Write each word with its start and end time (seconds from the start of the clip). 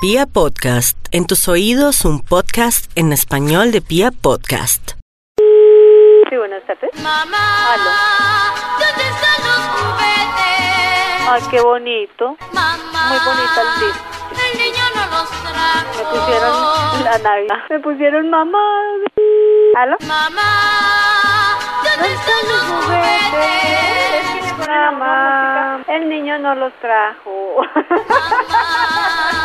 Pia 0.00 0.26
Podcast, 0.26 0.96
en 1.10 1.26
tus 1.26 1.48
oídos 1.48 2.04
un 2.04 2.20
podcast 2.20 2.90
en 2.94 3.12
español 3.12 3.72
de 3.72 3.80
Pia 3.80 4.10
Podcast. 4.12 4.92
Sí, 6.30 6.36
buenas 6.36 6.62
tardes. 6.66 6.90
Mamá, 7.02 7.72
Aló. 7.72 7.90
¿dónde 8.78 9.02
están 9.08 9.38
los 9.44 9.60
juguetes? 9.74 11.28
Ay, 11.28 11.42
qué 11.50 11.60
bonito. 11.60 12.36
Mamá, 12.52 13.08
Muy 13.08 13.18
bonita 13.24 13.60
el 13.62 13.68
disco. 13.86 14.04
El 14.30 14.58
niño 14.58 14.84
no 14.94 15.02
los 15.10 15.28
trajo. 15.42 15.98
Me 15.98 16.04
pusieron 16.20 17.04
la 17.04 17.18
Navidad. 17.18 17.56
Me 17.70 17.80
pusieron 17.80 18.30
mamá. 18.30 18.64
¿Aló? 19.76 19.96
Mamá, 20.06 21.58
¿dónde 21.84 22.14
están 22.14 22.42
los 22.48 22.62
juguetes? 22.84 24.24
Mamá, 24.68 25.82
el 25.88 26.08
niño 26.08 26.38
no 26.38 26.54
los 26.54 26.72
trajo. 26.74 27.62
Mamá, 28.08 29.37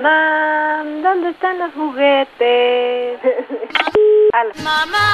Mamá, 0.00 0.82
¿dónde 1.02 1.28
están 1.28 1.58
los 1.58 1.74
juguetes? 1.74 3.20
Mamá, 4.64 5.08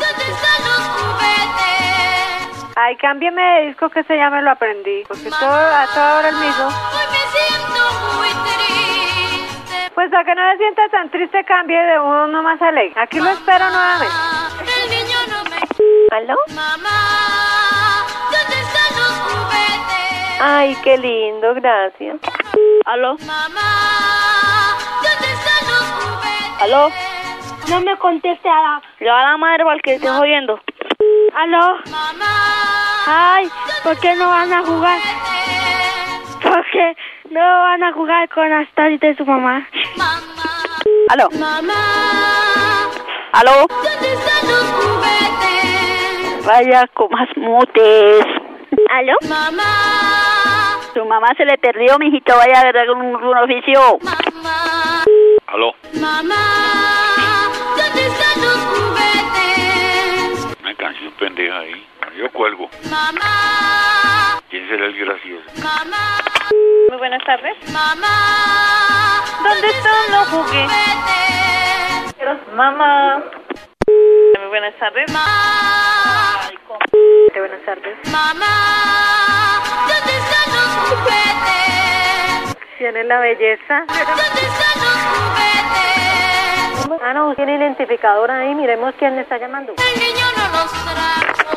¿dónde 0.00 0.24
están 0.32 0.64
los 0.64 0.80
juguetes? 0.96 2.72
Ay, 2.76 2.96
cámbiame 2.96 3.42
de 3.42 3.66
disco 3.66 3.90
que 3.90 4.00
ese 4.00 4.16
ya 4.16 4.30
me 4.30 4.40
lo 4.40 4.52
aprendí. 4.52 5.04
Porque 5.06 5.28
todo, 5.28 5.52
a 5.52 5.86
toda 5.92 6.18
hora 6.20 6.28
el 6.30 6.36
mismo. 6.36 6.68
Hoy 6.68 7.06
me 7.12 7.18
siento 7.36 7.82
muy 8.16 8.28
triste. 8.48 9.92
Pues 9.94 10.10
a 10.14 10.24
que 10.24 10.34
no 10.34 10.52
se 10.52 10.56
sienta 10.56 10.88
tan 10.88 11.10
triste, 11.10 11.44
cambie 11.44 11.82
de 11.82 11.98
uno 11.98 12.42
más 12.42 12.62
alegre. 12.62 12.98
Aquí 12.98 13.20
lo 13.20 13.28
espero 13.28 13.68
nuevamente. 13.68 14.14
El 14.82 14.90
niño 14.90 15.18
no 15.28 15.44
me... 15.50 16.16
¿Aló? 16.16 16.36
Mamá, 16.54 18.06
¿dónde 18.24 18.58
están 18.58 18.96
los 18.96 19.12
juguetes? 19.34 20.40
Ay, 20.40 20.74
qué 20.82 20.96
lindo, 20.96 21.52
gracias. 21.56 22.39
¿Aló? 22.86 23.16
Mamá, 23.26 24.76
¿dónde 25.02 25.32
están 25.32 25.66
los? 25.68 26.62
¿Aló? 26.62 26.90
No 27.68 27.80
me 27.80 27.96
conteste 27.98 28.48
a 28.48 28.60
la... 28.60 28.82
Va 29.06 29.20
a 29.20 29.30
la 29.30 29.36
madre 29.36 29.64
para 29.64 29.76
el 29.76 29.82
que 29.82 29.94
esté 29.94 30.10
oyendo. 30.10 30.60
¿Aló? 31.36 31.76
Mamá, 31.90 32.26
Ay, 33.06 33.48
¿por 33.82 33.98
qué 34.00 34.14
no 34.16 34.28
van 34.28 34.52
a 34.52 34.62
jugar? 34.64 34.98
¿Por 36.42 36.64
qué 36.72 36.96
no 37.30 37.40
van 37.40 37.82
a 37.84 37.92
jugar 37.92 38.28
con 38.30 38.52
Astrid 38.52 39.00
de 39.00 39.14
su 39.16 39.24
mamá? 39.24 39.66
mamá, 39.96 40.20
¿Aló? 41.10 41.28
mamá, 41.38 41.74
¿Aló? 43.32 43.66
¿dónde 43.68 44.12
están 44.12 44.48
los 44.50 44.70
juguetes? 44.72 46.46
Vaya 46.46 46.86
con 46.94 47.10
más 47.12 47.28
motes. 47.36 48.24
¿Aló? 48.90 49.14
Mamá, 49.28 49.62
mamá 51.10 51.28
se 51.36 51.44
le 51.44 51.58
perdió, 51.58 51.98
mijito. 51.98 52.34
Vaya 52.36 52.56
a 52.58 52.60
agarrar 52.60 52.88
un, 52.90 53.02
un 53.16 53.36
oficio. 53.38 53.98
mamá, 54.02 55.02
Aló, 55.48 55.74
mamá, 56.00 56.36
¿dónde 57.76 58.06
están 58.06 58.40
los 58.40 58.58
juguetes? 58.70 60.46
una 60.62 60.74
canción 60.76 61.12
pendeja 61.18 61.58
ahí. 61.58 61.86
Yo 62.16 62.30
cuelgo. 62.32 62.68
Mamá, 62.90 64.40
¿Quién 64.50 64.68
será 64.68 64.86
el 64.86 64.96
gracioso? 64.96 65.44
mamá, 65.62 66.18
Muy 66.88 66.98
buenas 66.98 67.24
tardes. 67.24 67.56
mamá, 67.72 69.22
¿Dónde 69.42 69.68
están 69.68 70.10
los 70.12 70.28
juguetes? 70.28 70.78
Mamá. 72.54 73.22
Muy 74.38 74.48
buenas 74.48 74.74
tardes. 74.78 75.10
Mamá, 75.12 76.40
Buenas 77.34 77.64
tardes. 77.64 77.96
mamá, 78.12 79.62
¿dónde 79.88 80.12
están 80.18 80.46
los 80.54 80.68
juguetes? 80.76 80.89
¿Tiene 83.00 83.14
la 83.14 83.20
belleza? 83.20 83.84
Ah, 87.02 87.14
no, 87.14 87.34
tiene 87.34 87.56
identificador 87.56 88.30
ahí. 88.30 88.54
Miremos 88.54 88.94
quién 88.98 89.16
le 89.16 89.22
está 89.22 89.38
llamando. 89.38 89.72
El 89.78 90.00
niño 90.02 90.26
no 90.36 90.42
los 90.52 90.70
trajo. 90.84 91.56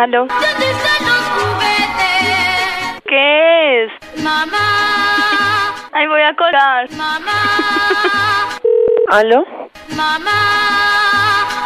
¿Aló? 0.00 0.26
¿Dónde 0.26 0.70
están 0.70 1.04
los 1.04 1.24
juguetes? 1.34 3.02
¿Qué 3.06 3.86
es? 3.86 3.90
Mamá, 4.22 5.74
Ay, 5.90 6.06
voy 6.06 6.22
a 6.22 6.36
colgar. 6.36 6.88
mamá, 6.92 7.32
¿Aló? 9.08 9.44
mamá, 9.96 10.38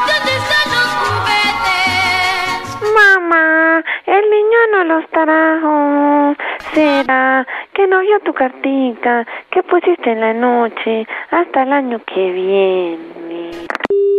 ¿dónde 0.07 0.33
están 0.39 0.71
los 0.73 0.89
juguetes? 1.05 2.81
Mamá, 2.95 3.85
el 4.07 4.31
niño 4.31 4.59
no 4.73 4.85
los 4.85 5.05
trajo. 5.11 6.35
¿Será 6.75 7.47
que 7.75 7.87
no 7.87 8.01
vio 8.01 8.19
tu 8.21 8.33
cartita 8.33 9.27
que 9.51 9.63
pusiste 9.63 10.13
en 10.13 10.21
la 10.21 10.33
noche 10.33 11.07
hasta 11.31 11.65
el 11.65 11.73
año 11.73 12.01
que 12.07 12.33
viene? 12.33 13.51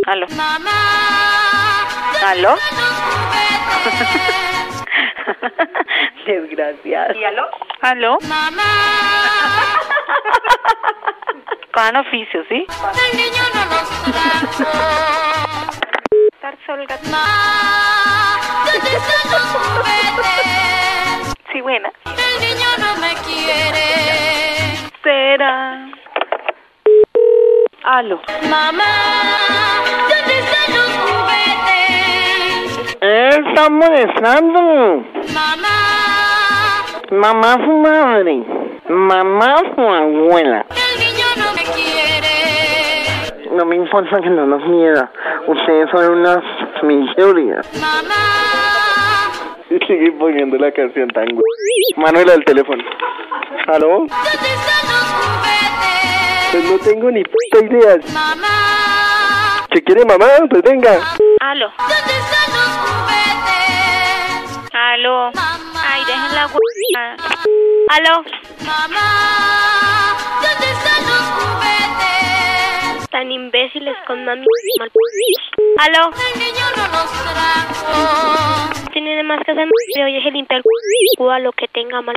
¿Aló? 0.05 0.27
Mamá, 0.35 0.69
¿dónde 2.13 2.25
¿Aló? 2.25 2.55
Desgraciada. 6.25 7.15
¿Y 7.15 7.23
aló? 7.23 7.47
¿Aló? 7.81 8.17
Mamá, 8.27 8.63
Pan 11.71 11.95
oficio, 11.97 12.43
¿sí? 12.49 12.65
el 16.75 16.87
buena. 21.73 21.91
El 22.05 22.35
niño 22.41 22.69
no 22.79 22.91
me 23.01 23.11
quiere. 23.25 23.87
¿Será? 25.01 25.87
¿Aló? 27.83 28.21
Mamá, 28.49 28.93
¿dónde 30.09 30.33
están 30.39 30.67
los 30.77 30.91
juguetes? 31.03 32.69
Está 33.01 33.69
molestando. 33.69 35.03
Mamá, 35.33 35.77
Mamá 37.11 37.53
su 37.65 37.71
madre. 37.71 38.43
Mamá 38.89 39.55
su 39.75 39.81
abuela. 39.81 40.65
el 40.69 40.99
niño 40.99 41.25
no 41.37 41.53
me 41.53 41.63
quiere. 41.73 43.49
No 43.51 43.65
me 43.65 43.75
importa 43.77 44.19
que 44.21 44.29
no 44.29 44.45
nos 44.45 44.63
mieda. 44.67 45.11
Ustedes 45.47 45.89
son 45.91 46.19
unas 46.19 46.39
miserias. 46.83 47.67
Mamá, 47.81 48.23
Y 49.69 49.77
sigue 49.87 50.11
poniendo 50.13 50.57
la 50.57 50.71
canción 50.71 51.09
tan 51.09 51.25
güey. 51.25 51.42
Manuela 51.97 52.31
del 52.33 52.45
teléfono. 52.45 52.83
¿Aló? 53.67 53.87
¿dónde 53.87 54.13
están 54.13 54.85
los 54.89 55.03
juguetes? 55.13 56.51
Pues 56.51 56.63
no 56.65 56.77
tengo 56.79 57.11
ni 57.11 57.23
puta 57.23 57.65
idea. 57.65 57.95
Mamá, 58.13 59.65
Si 59.73 59.81
quiere 59.81 60.05
mamá, 60.05 60.25
pues 60.49 60.61
venga. 60.63 60.91
¿Aló? 61.39 61.71
¿dónde 61.77 62.13
están 62.19 62.47
los 62.53 62.69
juguetes? 62.83 64.69
¿Aló? 64.73 65.31
Mamá, 65.33 65.81
Ay, 65.93 66.01
dejen 66.05 66.35
la. 66.35 66.43
¿Aló? 67.89 68.23
mamá, 68.65 69.07
¿dónde 70.41 70.67
están 70.71 71.01
los 71.09 71.25
juguetes? 71.37 73.09
Tan 73.09 73.31
imbéciles 73.31 73.95
con 74.07 74.23
mami. 74.25 74.45
¿Aló? 75.79 76.09
El 76.33 76.39
niño 76.39 76.65
no 76.75 76.83
los 76.83 77.11
trajo. 77.33 78.32
Tiene 78.93 79.23
más 79.23 79.39
que 79.43 79.51
hacer. 79.51 79.67
Le 79.95 80.03
oye, 80.03 80.31
limpiar 80.31 80.59
el 80.59 80.63
culo 81.17 81.31
a 81.31 81.39
lo 81.39 81.51
que 81.51 81.67
tenga 81.67 82.01
mal. 82.01 82.15